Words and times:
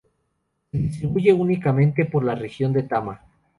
Se 0.71 0.79
distribuye 0.79 1.31
únicamente 1.31 2.05
por 2.05 2.23
la 2.25 2.33
región 2.33 2.73
de 2.73 2.81
Tama. 2.81 3.21